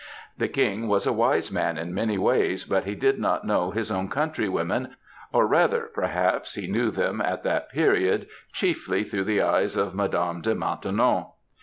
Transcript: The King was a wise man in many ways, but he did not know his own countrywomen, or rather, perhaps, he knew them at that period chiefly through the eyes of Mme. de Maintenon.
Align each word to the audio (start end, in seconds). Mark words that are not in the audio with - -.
The 0.35 0.47
King 0.47 0.87
was 0.87 1.05
a 1.05 1.13
wise 1.13 1.51
man 1.51 1.77
in 1.77 1.93
many 1.93 2.17
ways, 2.17 2.65
but 2.65 2.85
he 2.85 2.95
did 2.95 3.19
not 3.19 3.45
know 3.45 3.69
his 3.69 3.91
own 3.91 4.09
countrywomen, 4.09 4.95
or 5.31 5.45
rather, 5.45 5.91
perhaps, 5.93 6.55
he 6.55 6.65
knew 6.65 6.89
them 6.89 7.21
at 7.21 7.43
that 7.43 7.69
period 7.69 8.27
chiefly 8.51 9.03
through 9.03 9.25
the 9.25 9.43
eyes 9.43 9.75
of 9.77 9.93
Mme. 9.93 10.41
de 10.41 10.55
Maintenon. 10.55 11.25